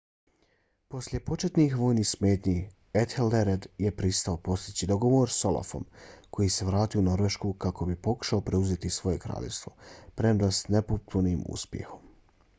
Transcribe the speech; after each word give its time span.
poslije 0.93 1.19
početnih 1.25 1.73
vojnih 1.79 2.07
smetnji 2.11 2.53
ethelred 3.01 3.67
je 3.83 3.91
pristao 3.99 4.37
postići 4.47 4.87
dogovor 4.91 5.29
s 5.31 5.45
olafom 5.49 5.85
koji 6.31 6.49
se 6.55 6.65
vratio 6.69 7.01
u 7.01 7.05
norvešku 7.09 7.53
kako 7.65 7.87
bi 7.91 8.01
pokušao 8.07 8.41
preuzeti 8.49 8.89
svoje 8.97 9.19
kraljevstvo 9.27 9.75
premda 10.21 10.51
s 10.51 10.67
nepotpunim 10.77 11.45
uspjehom 11.59 12.09